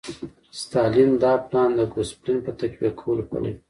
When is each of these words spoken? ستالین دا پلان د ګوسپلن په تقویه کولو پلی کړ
ستالین 0.61 1.11
دا 1.23 1.33
پلان 1.47 1.69
د 1.79 1.81
ګوسپلن 1.93 2.37
په 2.45 2.51
تقویه 2.59 2.91
کولو 2.99 3.23
پلی 3.29 3.51
کړ 3.53 3.59